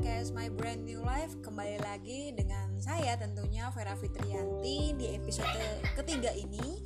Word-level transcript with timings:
podcast 0.00 0.32
My 0.32 0.48
Brand 0.48 0.88
New 0.88 1.04
Life 1.04 1.36
Kembali 1.44 1.76
lagi 1.84 2.32
dengan 2.32 2.72
saya 2.80 3.20
tentunya 3.20 3.68
Vera 3.68 3.92
Fitrianti 3.92 4.96
Di 4.96 5.12
episode 5.12 5.60
ketiga 5.92 6.32
ini 6.32 6.80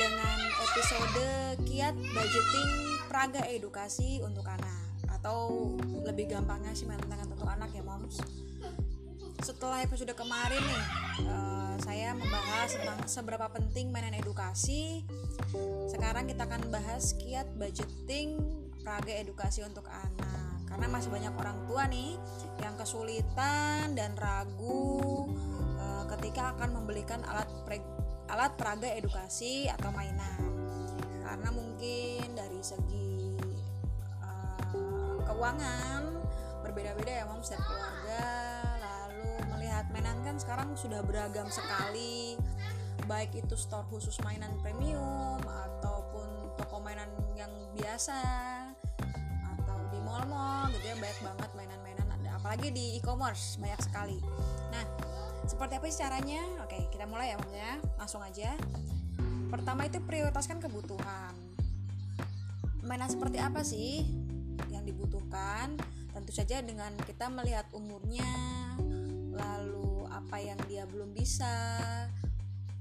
Dengan 0.00 0.48
episode 0.64 1.60
Kiat 1.68 1.92
Budgeting 1.92 2.72
Praga 3.04 3.44
Edukasi 3.52 4.24
untuk 4.24 4.48
anak 4.48 4.96
Atau 5.12 5.76
lebih 6.08 6.32
gampangnya 6.32 6.72
sih 6.72 6.88
mainan 6.88 7.20
untuk 7.28 7.44
anak 7.44 7.68
ya 7.76 7.84
moms. 7.84 8.16
Setelah 9.44 9.84
episode 9.84 10.16
kemarin 10.16 10.64
nih 10.64 10.84
uh, 11.28 11.76
Saya 11.84 12.16
membahas 12.16 12.80
tentang 12.80 13.04
seberapa 13.04 13.44
penting 13.52 13.92
mainan 13.92 14.16
edukasi. 14.16 15.04
Sekarang 15.92 16.24
kita 16.24 16.48
akan 16.48 16.64
bahas 16.72 17.12
kiat 17.20 17.52
budgeting 17.60 18.40
Praga 18.80 19.12
Edukasi 19.20 19.60
untuk 19.68 19.84
anak 19.84 20.19
karena 20.80 20.96
masih 20.96 21.12
banyak 21.12 21.34
orang 21.36 21.58
tua 21.68 21.84
nih 21.92 22.16
yang 22.56 22.72
kesulitan 22.80 23.92
dan 23.92 24.16
ragu 24.16 25.28
e, 25.76 25.84
ketika 26.16 26.56
akan 26.56 26.72
membelikan 26.72 27.20
alat 27.28 27.44
pre, 27.68 27.84
alat 28.32 28.56
peraga 28.56 28.88
edukasi 28.88 29.68
atau 29.68 29.92
mainan. 29.92 30.40
Karena 31.20 31.52
mungkin 31.52 32.32
dari 32.32 32.64
segi 32.64 33.36
e, 34.24 34.28
keuangan 35.28 36.16
berbeda-beda 36.64 37.12
ya 37.12 37.24
mom 37.28 37.44
setiap 37.44 37.60
keluarga. 37.60 38.24
Lalu 38.80 39.52
melihat 39.52 39.84
mainan 39.92 40.16
kan 40.24 40.40
sekarang 40.40 40.72
sudah 40.80 41.04
beragam 41.04 41.52
sekali 41.52 42.40
baik 43.04 43.36
itu 43.36 43.52
store 43.52 43.84
khusus 43.92 44.16
mainan 44.24 44.56
premium 44.64 45.44
ataupun 45.44 46.56
toko 46.56 46.80
mainan 46.80 47.12
yang 47.36 47.52
biasa 47.76 48.16
mall-mall 50.10 50.66
gitu 50.74 50.90
ya 50.90 50.96
banyak 50.98 51.20
banget 51.22 51.50
mainan-mainan 51.54 52.00
apalagi 52.40 52.72
di 52.72 52.96
e-commerce 52.96 53.60
banyak 53.60 53.78
sekali. 53.84 54.18
Nah 54.72 54.84
seperti 55.44 55.76
apa 55.76 55.84
sih 55.92 56.00
caranya? 56.00 56.42
Oke 56.64 56.88
kita 56.88 57.04
mulai 57.04 57.36
ya 57.36 57.38
ya. 57.52 57.78
Langsung 58.00 58.24
aja. 58.24 58.56
Pertama 59.52 59.84
itu 59.84 60.00
prioritaskan 60.00 60.58
kebutuhan. 60.58 61.36
Mainan 62.80 63.12
seperti 63.12 63.38
apa 63.38 63.60
sih 63.60 64.08
yang 64.72 64.88
dibutuhkan? 64.88 65.76
Tentu 66.10 66.32
saja 66.32 66.64
dengan 66.64 66.96
kita 67.04 67.28
melihat 67.28 67.68
umurnya 67.76 68.26
lalu 69.30 70.08
apa 70.10 70.42
yang 70.42 70.58
dia 70.66 70.88
belum 70.88 71.12
bisa 71.14 71.52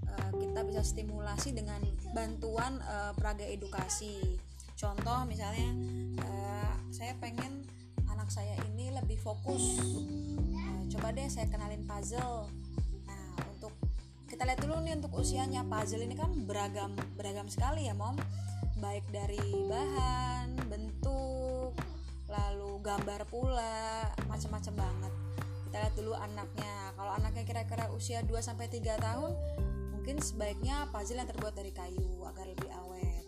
eh, 0.08 0.32
kita 0.40 0.66
bisa 0.66 0.82
stimulasi 0.82 1.54
dengan 1.54 1.84
bantuan 2.16 2.82
uh, 2.90 3.14
peraga 3.14 3.46
edukasi. 3.46 4.40
Contoh 4.74 5.28
misalnya 5.30 5.70
uh, 6.26 6.69
saya 6.90 7.14
pengen 7.22 7.66
anak 8.10 8.34
saya 8.34 8.58
ini 8.74 8.90
lebih 8.90 9.22
fokus. 9.22 9.78
Uh, 10.58 10.82
coba 10.90 11.14
deh 11.14 11.30
saya 11.30 11.46
kenalin 11.46 11.86
puzzle. 11.86 12.50
Nah 13.06 13.26
untuk 13.54 13.74
kita 14.26 14.46
lihat 14.46 14.60
dulu 14.62 14.82
nih 14.82 14.98
untuk 14.98 15.14
usianya. 15.18 15.62
Puzzle 15.70 16.02
ini 16.02 16.18
kan 16.18 16.34
beragam 16.50 16.98
beragam 17.14 17.46
sekali 17.46 17.86
ya 17.86 17.94
mom. 17.94 18.18
Baik 18.82 19.06
dari 19.14 19.40
bahan 19.70 20.58
bentuk 20.66 21.78
lalu 22.30 22.82
gambar 22.82 23.22
pula 23.30 24.10
macam-macam 24.26 24.74
banget. 24.74 25.14
Kita 25.70 25.78
lihat 25.86 25.96
dulu 25.96 26.14
anaknya. 26.18 26.74
Kalau 26.98 27.12
anaknya 27.14 27.44
kira-kira 27.46 27.86
usia 27.94 28.26
2 28.26 28.34
sampai 28.42 28.66
3 28.66 28.98
tahun 28.98 29.32
mungkin 29.94 30.26
sebaiknya 30.26 30.90
puzzle 30.90 31.22
yang 31.22 31.30
terbuat 31.30 31.54
dari 31.54 31.70
kayu 31.70 32.26
agar 32.26 32.50
lebih 32.50 32.70
awet. 32.82 33.26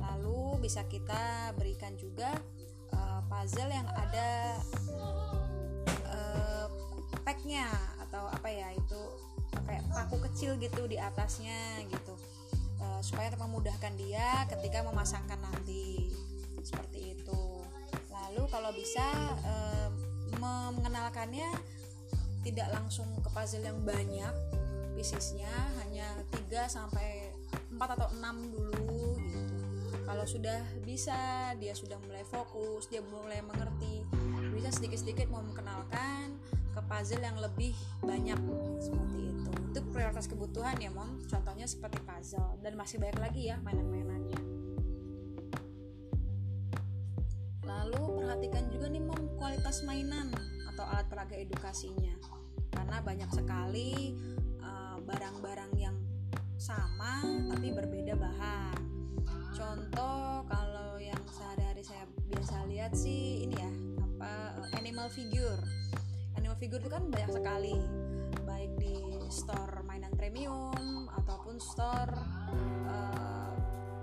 Lalu 0.00 0.64
bisa 0.64 0.88
kita 0.88 1.52
berikan 1.52 1.92
juga 2.00 2.32
puzzle 3.34 3.66
yang 3.66 3.88
ada 3.90 4.30
uh, 6.06 6.66
packnya 7.26 7.66
atau 8.06 8.30
apa 8.30 8.46
ya 8.46 8.70
itu 8.70 9.02
kayak 9.66 9.82
paku 9.90 10.22
kecil 10.30 10.54
gitu 10.62 10.86
di 10.86 11.02
atasnya 11.02 11.82
gitu. 11.90 12.14
Uh, 12.78 13.02
supaya 13.02 13.34
memudahkan 13.34 13.98
dia 13.98 14.46
ketika 14.54 14.86
memasangkan 14.86 15.42
nanti. 15.42 16.14
Seperti 16.62 17.18
itu. 17.18 17.42
Lalu 18.14 18.46
kalau 18.54 18.70
bisa 18.70 19.04
uh, 19.42 19.90
mengenalkannya 20.38 21.50
tidak 22.46 22.70
langsung 22.70 23.10
ke 23.18 23.28
puzzle 23.34 23.66
yang 23.66 23.82
banyak 23.82 24.34
piecesnya 24.94 25.50
hanya 25.82 26.06
3 26.30 26.70
sampai 26.70 27.34
4 27.74 27.82
atau 27.82 28.08
6 28.14 28.54
dulu 28.54 28.93
kalau 30.14 30.30
sudah 30.30 30.62
bisa 30.86 31.50
dia 31.58 31.74
sudah 31.74 31.98
mulai 32.06 32.22
fokus 32.22 32.86
dia 32.86 33.02
mulai 33.02 33.42
mengerti. 33.42 34.06
Bisa 34.54 34.70
sedikit-sedikit 34.70 35.26
mau 35.26 35.42
mengenalkan 35.42 36.38
ke 36.70 36.80
puzzle 36.86 37.18
yang 37.18 37.34
lebih 37.34 37.74
banyak. 37.98 38.38
Seperti 38.78 39.34
itu. 39.34 39.50
Itu 39.74 39.82
prioritas 39.90 40.30
kebutuhan 40.30 40.78
ya 40.78 40.94
mom. 40.94 41.18
Contohnya 41.26 41.66
seperti 41.66 41.98
puzzle. 42.06 42.62
Dan 42.62 42.78
masih 42.78 43.02
banyak 43.02 43.18
lagi 43.18 43.50
ya 43.50 43.58
mainan-mainannya. 43.66 44.38
Lalu 47.66 48.02
perhatikan 48.22 48.70
juga 48.70 48.86
nih 48.86 49.02
mom 49.02 49.34
kualitas 49.34 49.82
mainan 49.82 50.30
atau 50.70 50.86
alat 50.94 51.10
peraga 51.10 51.34
edukasinya. 51.34 52.14
Karena 52.70 53.02
banyak 53.02 53.34
sekali 53.34 54.14
eh, 54.62 54.96
barang-barang 55.02 55.74
uh, 55.74 55.82
yang 55.90 55.98
sama 56.54 57.18
tapi 57.50 57.74
berbeda 57.74 58.14
bahan 58.14 58.93
contoh 59.54 60.42
kalau 60.50 60.98
yang 60.98 61.22
sehari-hari 61.30 61.86
saya 61.86 62.04
biasa 62.26 62.66
lihat 62.66 62.92
sih 62.98 63.46
ini 63.46 63.54
ya 63.54 63.70
apa 64.02 64.32
eh, 64.66 64.82
animal 64.82 65.06
figure. 65.06 65.62
Animal 66.34 66.58
figure 66.58 66.82
itu 66.82 66.90
kan 66.90 67.06
banyak 67.06 67.30
sekali. 67.30 67.78
Baik 68.42 68.74
di 68.82 68.98
store 69.30 69.86
mainan 69.86 70.10
premium 70.18 71.06
ataupun 71.22 71.62
store 71.62 72.12
uh, 72.90 73.54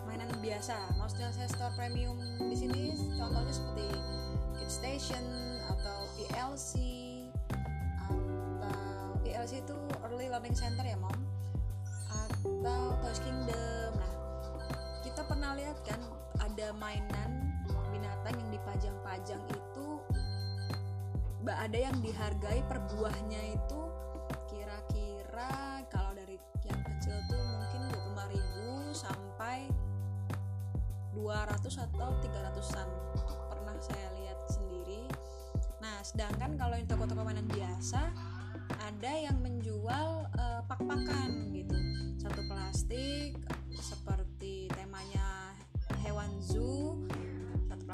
mainan 0.07 0.31
biasa. 0.39 0.95
Maksudnya 0.95 1.35
saya 1.35 1.51
store 1.51 1.75
premium 1.75 2.15
di 2.47 2.55
sini 2.55 2.95
contohnya 3.19 3.51
seperti 3.51 3.87
Kid 4.55 4.71
Station 4.71 5.25
atau 5.67 5.99
PLC 6.15 6.71
atau 8.07 9.19
PLC 9.19 9.59
itu 9.59 9.77
Early 9.99 10.31
Learning 10.31 10.55
Center 10.55 10.87
ya 10.87 10.95
mom? 10.95 11.13
Atau 12.07 12.95
Toys 13.03 13.19
Kingdom. 13.19 13.91
Nah 13.99 14.20
pernah 15.41 15.57
lihat 15.57 15.81
kan 15.81 15.97
ada 16.37 16.69
mainan 16.77 17.49
binatang 17.89 18.37
yang 18.37 18.51
dipajang-pajang 18.53 19.41
itu 19.49 19.97
ada 21.49 21.77
yang 21.81 21.97
dihargai 21.97 22.61
per 22.69 22.77
buahnya 22.93 23.57
itu 23.57 23.81
kira-kira 24.53 25.81
kalau 25.89 26.13
dari 26.13 26.37
yang 26.61 26.77
kecil 26.85 27.17
tuh 27.25 27.41
mungkin 27.41 27.89
25.000 27.89 28.93
sampai 28.93 29.65
200 31.17 31.89
atau 31.89 32.09
300-an 32.21 32.89
pernah 33.49 33.73
saya 33.81 34.13
lihat 34.21 34.45
sendiri. 34.45 35.09
Nah 35.81 36.05
sedangkan 36.05 36.53
kalau 36.53 36.77
yang 36.77 36.85
toko-toko 36.85 37.25
mainan 37.25 37.49
biasa 37.49 38.13
ada 38.77 39.11
yang 39.17 39.41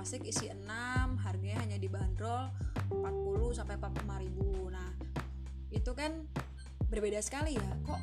plastik 0.07 0.31
isi 0.31 0.47
6 0.47 0.63
harganya 1.19 1.67
hanya 1.67 1.75
dibanderol 1.83 2.47
40 2.95 3.59
sampai 3.59 3.75
45 3.75 4.23
ribu. 4.23 4.71
Nah 4.71 4.95
itu 5.67 5.91
kan 5.91 6.23
berbeda 6.87 7.19
sekali 7.19 7.59
ya. 7.59 7.71
Kok 7.83 8.01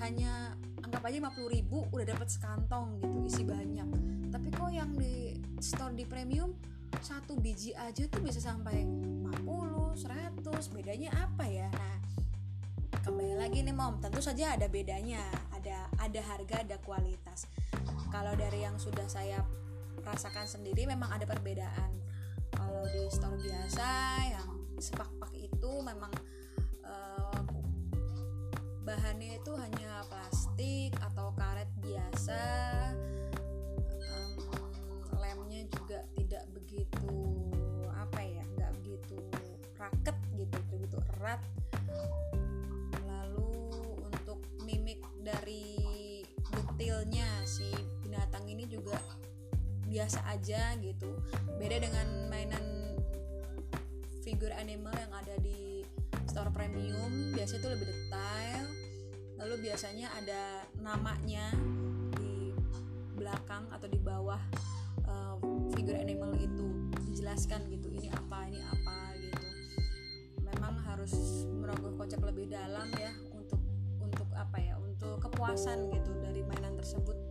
hanya 0.00 0.56
anggap 0.80 1.04
aja 1.04 1.20
50 1.20 1.44
ribu 1.60 1.84
udah 1.92 2.08
dapat 2.08 2.32
sekantong 2.32 3.04
gitu 3.04 3.20
isi 3.20 3.44
banyak. 3.44 3.84
Tapi 4.32 4.48
kok 4.48 4.72
yang 4.72 4.96
di 4.96 5.36
store 5.60 5.92
di 5.92 6.08
premium 6.08 6.56
satu 7.04 7.36
biji 7.36 7.76
aja 7.76 8.08
tuh 8.08 8.24
bisa 8.24 8.40
sampai 8.40 8.88
50, 8.88 10.08
100 10.08 10.40
bedanya 10.72 11.12
apa 11.20 11.44
ya? 11.44 11.68
Nah 11.68 12.00
kembali 13.04 13.44
lagi 13.44 13.60
nih 13.60 13.76
mom. 13.76 14.00
Tentu 14.00 14.24
saja 14.24 14.56
ada 14.56 14.72
bedanya. 14.72 15.20
Ada 15.52 15.84
ada 16.00 16.20
harga 16.32 16.64
ada 16.64 16.80
kualitas. 16.80 17.44
Kalau 18.08 18.32
dari 18.40 18.64
yang 18.64 18.80
sudah 18.80 19.04
saya 19.04 19.44
rasakan 20.02 20.48
sendiri 20.48 20.88
memang 20.88 21.12
ada 21.14 21.28
perbedaan. 21.28 21.92
Kalau 22.50 22.82
di 22.90 23.06
store 23.10 23.38
biasa 23.38 23.88
yang 24.30 24.50
sepak-pak 24.78 25.32
itu 25.34 25.72
memang 25.82 26.10
uh, 26.86 27.42
bahannya 28.82 29.38
itu 29.38 29.52
hanya 29.58 30.02
plastik 30.10 30.94
atau 30.98 31.30
karet 31.34 31.70
biasa 31.78 32.42
biasa 49.94 50.26
aja 50.26 50.74
gitu. 50.82 51.22
Beda 51.54 51.78
dengan 51.78 52.26
mainan 52.26 52.98
figure 54.26 54.50
animal 54.58 54.90
yang 54.98 55.14
ada 55.14 55.38
di 55.38 55.86
store 56.26 56.50
premium 56.50 57.30
biasanya 57.30 57.62
itu 57.62 57.70
lebih 57.70 57.86
detail. 57.86 58.64
Lalu 59.38 59.70
biasanya 59.70 60.10
ada 60.18 60.66
namanya 60.82 61.54
di 62.18 62.50
belakang 63.14 63.70
atau 63.70 63.86
di 63.86 64.00
bawah 64.02 64.42
uh, 65.06 65.38
figure 65.78 65.94
animal 66.02 66.34
itu. 66.42 66.90
Dijelaskan 67.14 67.70
gitu 67.70 67.86
ini 67.94 68.10
apa 68.10 68.50
ini 68.50 68.58
apa 68.66 69.14
gitu. 69.22 69.46
Memang 70.42 70.74
harus 70.82 71.46
merogoh 71.54 71.94
kocek 71.94 72.18
lebih 72.18 72.50
dalam 72.50 72.90
ya 72.98 73.14
untuk 73.30 73.62
untuk 74.02 74.26
apa 74.34 74.58
ya 74.58 74.74
untuk 74.74 75.22
kepuasan 75.22 75.86
gitu 75.94 76.10
dari 76.18 76.42
mainan 76.42 76.74
tersebut 76.74 77.23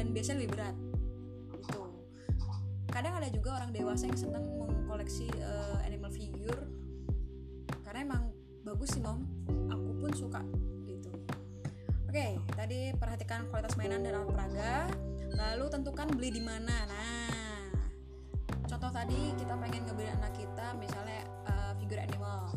dan 0.00 0.16
biasanya 0.16 0.36
lebih 0.40 0.56
berat. 0.56 0.76
Itu 1.60 1.80
kadang 2.88 3.20
ada 3.20 3.28
juga 3.28 3.60
orang 3.60 3.68
dewasa 3.76 4.08
yang 4.08 4.16
senang 4.16 4.48
mengkoleksi 4.48 5.28
uh, 5.44 5.76
animal 5.84 6.08
figure. 6.08 6.64
Karena 7.84 8.08
emang 8.08 8.32
bagus 8.64 8.96
sih 8.96 9.04
mom. 9.04 9.28
Aku 9.68 10.00
pun 10.00 10.08
suka 10.16 10.40
gitu. 10.88 11.12
Oke 12.08 12.40
tadi 12.56 12.96
perhatikan 12.96 13.44
kualitas 13.52 13.76
mainan 13.76 14.00
dan 14.00 14.24
alat 14.24 14.32
peraga 14.32 14.88
lalu 15.36 15.68
tentukan 15.68 16.08
beli 16.16 16.32
di 16.32 16.40
mana. 16.40 16.88
Nah 16.88 17.68
contoh 18.64 18.88
tadi 18.88 19.36
kita 19.36 19.52
pengen 19.52 19.84
ngebeli 19.84 20.08
anak 20.16 20.32
kita 20.32 20.72
misalnya 20.80 21.28
uh, 21.44 21.76
figure 21.76 22.00
animal. 22.00 22.48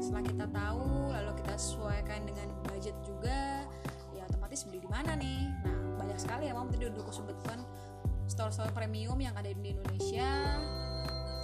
Setelah 0.00 0.24
kita 0.24 0.46
tahu 0.48 1.12
lalu 1.12 1.32
kita 1.44 1.54
sesuaikan 1.60 2.24
dengan 2.24 2.48
budget 2.64 2.96
juga 3.04 3.68
ya 4.16 4.24
otomatis 4.24 4.64
beli 4.64 4.80
di 4.80 4.88
mana 4.88 5.12
nih? 5.12 5.44
Nah 5.60 5.75
banyak 6.06 6.22
sekali 6.22 6.44
ya 6.46 6.54
mom 6.54 6.70
tadi 6.70 6.86
udah 6.86 7.02
aku 7.02 7.10
sebutkan 7.10 7.58
store-store 8.30 8.70
premium 8.70 9.18
yang 9.18 9.34
ada 9.34 9.50
di 9.50 9.74
Indonesia 9.74 10.54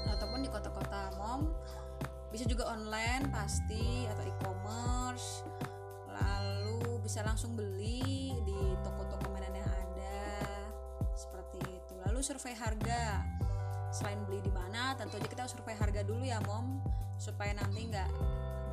ataupun 0.06 0.46
di 0.46 0.48
kota-kota 0.54 1.18
mom 1.18 1.50
bisa 2.32 2.48
juga 2.48 2.64
online 2.72 3.28
pasti 3.28 4.08
atau 4.08 4.24
e-commerce. 4.24 5.44
Lalu 6.08 7.04
bisa 7.04 7.20
langsung 7.20 7.52
beli 7.52 8.32
di 8.48 8.58
toko-toko 8.80 9.28
mainan 9.28 9.52
yang 9.52 9.68
ada. 9.68 10.24
Seperti 11.12 11.60
itu. 11.60 11.94
Lalu 12.08 12.24
survei 12.24 12.56
harga. 12.56 13.20
Selain 13.92 14.16
beli 14.24 14.40
di 14.40 14.48
mana 14.48 14.96
tentu 14.96 15.20
aja 15.20 15.28
kita 15.28 15.44
survei 15.44 15.76
harga 15.76 16.00
dulu 16.00 16.24
ya 16.24 16.40
mom 16.48 16.80
supaya 17.20 17.52
nanti 17.52 17.92
nggak 17.92 18.08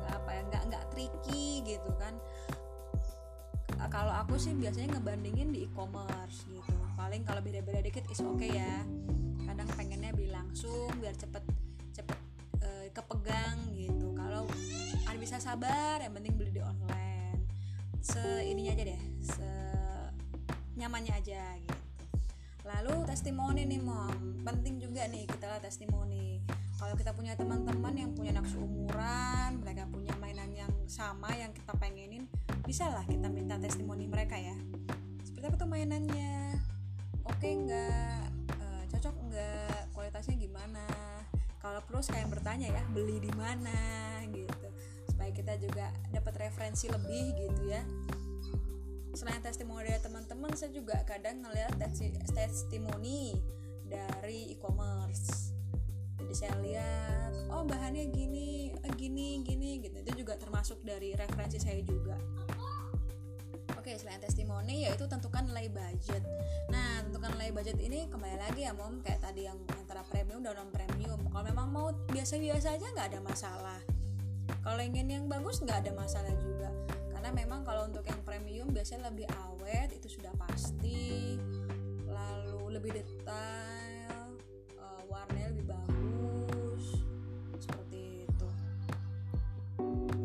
apa 0.08 0.30
ya 0.32 0.42
nggak 0.48 0.62
nggak 0.72 0.84
tricky 0.96 1.60
gitu 1.62 1.92
kan 2.00 2.16
kalau 3.90 4.14
aku 4.14 4.38
sih 4.38 4.54
biasanya 4.54 4.96
ngebandingin 4.96 5.50
di 5.50 5.66
e-commerce 5.66 6.46
gitu. 6.46 6.78
Paling 6.94 7.26
kalau 7.26 7.42
beda-beda 7.42 7.82
dikit 7.82 8.06
is 8.06 8.22
oke 8.22 8.38
okay 8.38 8.54
ya. 8.54 8.86
Kadang 9.44 9.66
pengennya 9.74 10.14
beli 10.14 10.30
langsung 10.30 10.88
biar 11.02 11.12
cepet 11.18 11.42
cepet 11.92 12.18
kepegang 12.94 13.58
gitu. 13.74 14.14
Kalau 14.14 14.46
ada 15.06 15.18
bisa 15.18 15.42
sabar 15.42 15.98
yang 15.98 16.14
penting 16.14 16.38
beli 16.38 16.54
di 16.54 16.62
online. 16.62 17.42
Se 18.00 18.46
ininya 18.46 18.72
aja 18.78 18.84
deh 18.94 19.02
se 19.20 19.50
nyamannya 20.78 21.12
aja 21.18 21.42
gitu. 21.60 21.76
Lalu 22.66 22.94
testimoni 23.10 23.62
nih 23.66 23.82
mom. 23.82 24.42
Penting 24.46 24.78
juga 24.78 25.06
nih 25.10 25.26
kita 25.26 25.50
lah 25.50 25.60
testimoni. 25.62 26.42
Kalau 26.80 26.96
kita 26.96 27.12
punya 27.12 27.36
teman-teman 27.36 27.92
yang 27.92 28.10
punya 28.16 28.32
anak 28.32 28.48
seumuran 28.48 29.60
mereka 29.60 29.84
punya 29.86 30.16
mainan 30.16 30.50
yang 30.50 30.72
sama 30.90 31.28
yang 31.36 31.52
kita 31.52 31.76
pengenin 31.76 32.09
bisa 32.70 32.86
lah 32.86 33.02
kita 33.02 33.26
minta 33.26 33.58
testimoni 33.58 34.06
mereka 34.06 34.38
ya. 34.38 34.54
Seperti 35.26 35.42
apa 35.42 35.58
tuh 35.58 35.66
mainannya? 35.66 36.54
Oke 37.26 37.50
nggak? 37.66 38.30
E, 38.46 38.66
cocok 38.94 39.16
nggak? 39.26 39.90
Kualitasnya 39.90 40.38
gimana? 40.38 40.86
Kalau 41.58 41.82
perlu 41.82 41.98
saya 41.98 42.30
bertanya 42.30 42.70
ya 42.70 42.86
beli 42.94 43.18
di 43.18 43.32
mana? 43.34 43.74
Gitu. 44.30 44.70
Supaya 45.10 45.34
kita 45.34 45.58
juga 45.58 45.90
dapat 46.14 46.46
referensi 46.46 46.86
lebih 46.86 47.34
gitu 47.42 47.74
ya. 47.74 47.82
Selain 49.18 49.42
testimoni 49.42 49.90
dari 49.90 49.98
teman-teman 49.98 50.54
saya 50.54 50.70
juga 50.70 51.02
kadang 51.02 51.42
ngeliat 51.42 51.74
testimoni 52.30 53.34
dari 53.82 54.54
e-commerce. 54.54 55.50
Jadi 56.22 56.34
saya 56.38 56.54
lihat 56.62 57.34
oh 57.50 57.66
bahannya 57.66 58.14
gini 58.14 58.78
gini 58.94 59.42
gini 59.42 59.82
gitu. 59.82 60.06
Itu 60.06 60.22
juga 60.22 60.38
termasuk 60.38 60.86
dari 60.86 61.18
referensi 61.18 61.58
saya 61.58 61.82
juga 61.82 62.14
Selain 64.10 64.26
testimoni 64.26 64.90
yaitu 64.90 65.06
tentukan 65.06 65.46
nilai 65.46 65.70
budget. 65.70 66.18
Nah, 66.66 66.98
tentukan 67.06 67.30
nilai 67.38 67.54
budget 67.54 67.78
ini 67.78 68.10
kembali 68.10 68.42
lagi 68.42 68.66
ya, 68.66 68.74
Mom, 68.74 68.98
kayak 69.06 69.22
tadi 69.22 69.46
yang 69.46 69.54
antara 69.70 70.02
premium 70.02 70.42
dan 70.42 70.58
non 70.58 70.66
premium. 70.74 71.22
Kalau 71.30 71.46
memang 71.46 71.70
mau 71.70 71.94
biasa-biasa 72.10 72.74
aja 72.74 72.90
nggak 72.90 73.06
ada 73.06 73.20
masalah. 73.22 73.78
Kalau 74.66 74.82
ingin 74.82 75.14
yang 75.14 75.24
bagus 75.30 75.62
nggak 75.62 75.86
ada 75.86 75.94
masalah 75.94 76.34
juga. 76.42 76.74
Karena 77.14 77.30
memang 77.30 77.62
kalau 77.62 77.86
untuk 77.86 78.02
yang 78.02 78.18
premium 78.26 78.74
biasanya 78.74 79.14
lebih 79.14 79.30
awet, 79.46 79.94
itu 79.94 80.18
sudah 80.18 80.34
pasti. 80.34 81.38
Lalu 82.10 82.82
lebih 82.82 82.90
detail, 82.90 84.26
uh, 84.74 85.22
lebih 85.54 85.70
bagus. 85.70 86.98
Seperti 87.62 88.26
itu. 88.26 88.48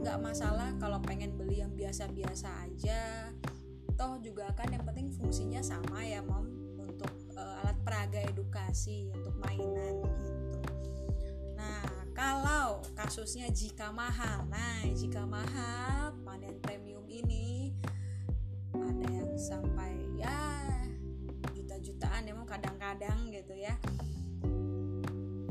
Nggak 0.02 0.18
masalah 0.18 0.74
kalau 0.82 0.98
pengen 1.06 1.38
beli 1.38 1.62
yang 1.62 1.78
biasa-biasa 1.78 2.50
aja 2.66 3.30
toh 3.96 4.20
juga 4.20 4.52
kan 4.56 4.68
yang 4.72 4.84
penting 4.84 5.08
fungsinya 5.16 5.64
sama 5.64 6.04
ya 6.04 6.20
mom 6.20 6.44
untuk 6.80 7.12
uh, 7.40 7.64
alat 7.64 7.78
peraga 7.84 8.20
edukasi 8.28 9.08
untuk 9.16 9.32
mainan 9.40 10.04
gitu. 10.04 10.60
Nah 11.56 11.84
kalau 12.12 12.84
kasusnya 12.96 13.48
jika 13.52 13.96
mahal. 13.96 14.44
Nah 14.52 14.84
jika 14.92 15.24
mahal 15.24 16.12
panen 16.28 16.60
premium 16.60 17.08
ini 17.08 17.72
ada 18.76 19.08
yang 19.08 19.32
sampai 19.40 19.96
ya 20.20 20.40
juta-jutaan 21.56 22.28
emang 22.28 22.48
kadang-kadang 22.48 23.32
gitu 23.32 23.56
ya. 23.56 23.80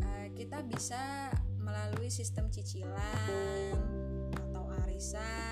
Uh, 0.04 0.26
kita 0.36 0.60
bisa 0.68 1.32
melalui 1.56 2.12
sistem 2.12 2.52
cicilan 2.52 3.80
atau 4.36 4.68
arisan 4.84 5.43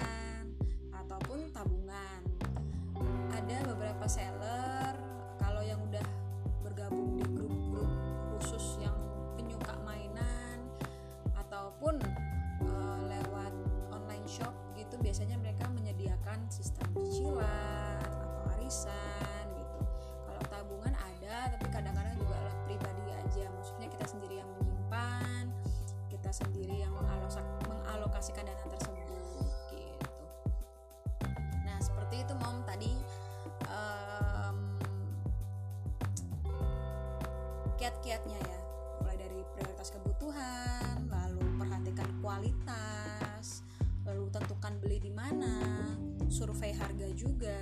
beli 44.82 44.98
di 44.98 45.12
mana 45.14 45.86
survei 46.26 46.74
harga 46.74 47.06
juga 47.14 47.54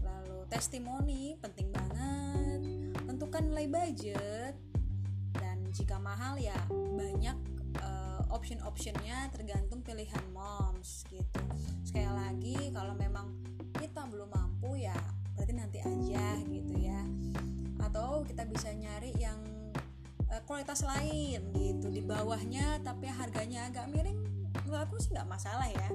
lalu 0.00 0.48
testimoni 0.48 1.36
penting 1.36 1.68
banget 1.68 2.60
tentukan 3.04 3.52
nilai 3.52 3.68
budget 3.68 4.54
dan 5.36 5.60
jika 5.76 6.00
mahal 6.00 6.40
ya 6.40 6.56
banyak 6.70 7.36
uh, 7.84 8.24
option-optionnya 8.32 9.28
tergantung 9.32 9.84
pilihan 9.84 10.24
moms 10.32 11.04
gitu. 11.12 11.40
Sekali 11.84 12.08
lagi 12.08 12.58
kalau 12.72 12.96
memang 12.96 13.32
kita 13.76 14.08
belum 14.08 14.32
mampu 14.32 14.80
ya 14.80 14.96
berarti 15.36 15.52
nanti 15.52 15.78
aja 15.84 16.40
gitu 16.48 16.74
ya. 16.80 17.00
Atau 17.80 18.24
kita 18.24 18.48
bisa 18.48 18.72
nyari 18.72 19.12
yang 19.20 19.38
uh, 20.32 20.42
kualitas 20.48 20.82
lain 20.82 21.40
gitu. 21.54 21.86
Di 21.92 22.02
bawahnya 22.02 22.80
tapi 22.82 23.06
harganya 23.08 23.68
agak 23.70 23.86
miring 23.92 24.25
menurut 24.66 24.82
aku 24.82 24.98
sih 24.98 25.14
nggak 25.14 25.30
masalah 25.30 25.70
ya. 25.70 25.88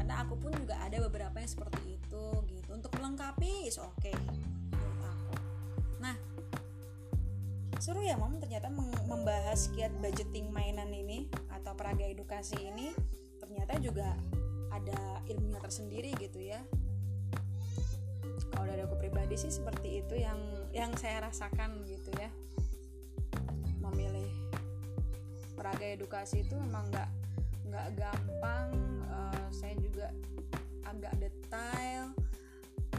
Karena 0.00 0.24
aku 0.24 0.40
pun 0.40 0.50
juga 0.56 0.80
ada 0.80 0.96
beberapa 1.04 1.36
yang 1.36 1.50
seperti 1.52 2.00
itu 2.00 2.24
gitu. 2.48 2.68
Untuk 2.72 2.88
melengkapi 2.96 3.68
is 3.68 3.76
oke 3.76 3.92
okay, 4.00 4.16
menurut 4.72 5.04
aku. 5.04 5.34
Nah 6.00 6.16
seru 7.76 8.00
ya 8.00 8.16
mom 8.16 8.40
ternyata 8.40 8.72
membahas 9.04 9.68
kiat 9.76 9.92
budgeting 10.00 10.48
mainan 10.48 10.88
ini 10.88 11.28
atau 11.52 11.76
peraga 11.76 12.08
edukasi 12.08 12.56
ini. 12.56 12.96
Ternyata 13.36 13.76
juga 13.84 14.16
ada 14.72 15.20
ilmunya 15.28 15.60
tersendiri 15.60 16.16
gitu 16.16 16.40
ya. 16.40 16.64
Kalau 18.56 18.64
dari 18.64 18.80
aku 18.80 18.96
pribadi 18.96 19.36
sih 19.36 19.52
seperti 19.52 20.00
itu 20.00 20.16
yang 20.16 20.40
yang 20.72 20.96
saya 20.96 21.28
rasakan 21.28 21.84
gitu 21.84 22.08
ya. 22.16 22.32
Memilih 23.84 24.32
peraga 25.52 25.84
edukasi 25.84 26.40
itu 26.40 26.56
memang 26.56 26.88
nggak 26.88 27.23
nggak 27.74 27.98
gampang 27.98 28.70
uh, 29.10 29.46
saya 29.50 29.74
juga 29.82 30.14
agak 30.86 31.10
detail 31.18 32.14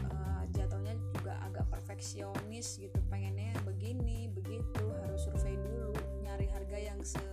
uh, 0.04 0.44
jatuhnya 0.52 0.92
juga 1.16 1.40
agak 1.48 1.64
perfeksionis 1.72 2.76
gitu 2.76 3.00
pengennya 3.08 3.56
begini 3.64 4.28
begitu 4.36 4.84
harus 5.00 5.24
survei 5.24 5.56
dulu 5.56 5.96
nyari 6.20 6.44
harga 6.52 6.76
yang 6.76 7.00
se 7.00 7.24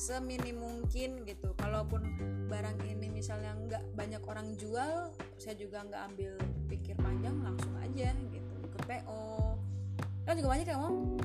seminim 0.00 0.56
mungkin 0.56 1.28
gitu. 1.28 1.52
Kalaupun 1.60 2.00
barang 2.48 2.80
ini 2.88 3.12
misalnya 3.12 3.52
nggak 3.52 3.84
banyak 3.92 4.22
orang 4.24 4.56
jual 4.56 5.12
saya 5.36 5.52
juga 5.60 5.84
nggak 5.84 6.02
ambil 6.08 6.32
pikir 6.72 6.96
panjang 6.96 7.36
langsung 7.44 7.76
aja 7.76 8.10
gitu 8.32 8.52
ikut 8.64 8.82
PO 8.88 9.54
kan 10.24 10.34
juga 10.34 10.48
banyak 10.56 10.66
ya 10.66 10.76
om 10.80 11.20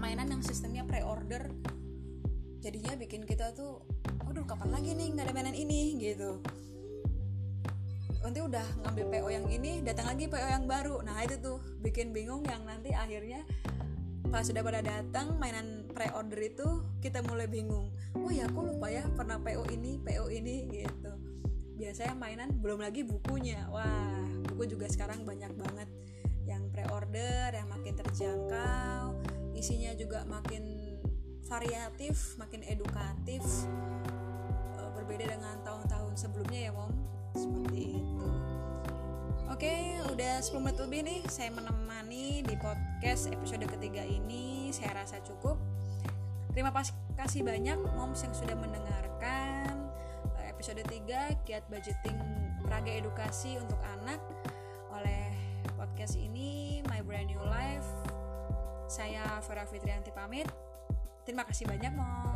mainan 0.00 0.32
yang 0.32 0.42
sistemnya 0.44 0.86
pre-order 0.88 1.50
jadinya 2.62 2.96
bikin 2.96 3.28
kita 3.28 3.52
tuh 3.52 3.84
aduh 4.36 4.52
kapan 4.52 4.68
lagi 4.68 4.92
nih 4.92 5.16
nggak 5.16 5.24
ada 5.24 5.32
mainan 5.32 5.56
ini? 5.56 5.96
Gitu. 5.96 6.44
Nanti 8.20 8.44
udah 8.44 8.68
ngambil 8.84 9.04
PO 9.08 9.28
yang 9.32 9.46
ini 9.48 9.80
datang 9.80 10.12
lagi 10.12 10.28
PO 10.28 10.44
yang 10.44 10.68
baru. 10.68 11.00
Nah 11.00 11.16
itu 11.24 11.40
tuh 11.40 11.56
bikin 11.80 12.12
bingung 12.12 12.44
yang 12.44 12.60
nanti 12.68 12.92
akhirnya 12.92 13.40
pas 14.28 14.44
sudah 14.44 14.60
pada 14.60 14.84
datang 14.84 15.40
mainan 15.40 15.88
pre-order 15.88 16.36
itu 16.52 16.84
kita 17.00 17.24
mulai 17.24 17.48
bingung. 17.48 17.88
Oh 18.12 18.28
ya 18.28 18.44
aku 18.44 18.76
lupa 18.76 18.92
ya 18.92 19.08
pernah 19.16 19.40
PO 19.40 19.72
ini 19.72 20.04
PO 20.04 20.28
ini 20.28 20.68
gitu. 20.68 21.16
Biasanya 21.80 22.12
mainan 22.12 22.60
belum 22.60 22.84
lagi 22.84 23.08
bukunya. 23.08 23.64
Wah 23.72 24.20
buku 24.52 24.68
juga 24.76 24.84
sekarang 24.92 25.24
banyak 25.24 25.56
banget. 25.56 25.88
Yang 26.44 26.76
pre-order 26.76 27.56
yang 27.56 27.72
makin 27.72 27.96
terjangkau 27.96 29.16
isinya 29.56 29.96
juga 29.96 30.28
makin 30.28 30.92
variatif 31.48 32.36
makin 32.36 32.60
edukatif 32.68 33.40
berbeda 35.06 35.38
dengan 35.38 35.54
tahun-tahun 35.62 36.18
sebelumnya 36.18 36.60
ya 36.66 36.72
mom 36.74 36.90
seperti 37.38 38.02
itu 38.02 38.26
Oke, 39.46 40.02
udah 40.10 40.42
10 40.42 40.58
menit 40.58 40.78
lebih 40.82 41.00
nih 41.06 41.20
saya 41.30 41.54
menemani 41.54 42.42
di 42.42 42.58
podcast 42.58 43.30
episode 43.30 43.62
ketiga 43.78 44.02
ini. 44.02 44.74
Saya 44.74 45.00
rasa 45.00 45.22
cukup. 45.22 45.54
Terima 46.50 46.74
kasih 47.14 47.46
banyak 47.46 47.78
moms 47.94 48.26
yang 48.26 48.34
sudah 48.34 48.58
mendengarkan 48.58 49.86
eh, 50.42 50.50
episode 50.50 50.82
3 50.82 51.46
kiat 51.46 51.62
budgeting 51.70 52.18
peraga 52.66 52.90
edukasi 52.90 53.56
untuk 53.56 53.78
anak 53.96 54.18
oleh 54.90 55.30
podcast 55.78 56.18
ini 56.18 56.82
My 56.90 57.00
Brand 57.06 57.30
New 57.30 57.40
Life. 57.46 57.86
Saya 58.90 59.38
Vera 59.46 59.62
Fitrianti 59.62 60.10
pamit. 60.10 60.50
Terima 61.22 61.46
kasih 61.46 61.70
banyak 61.70 61.94
mom. 61.94 62.35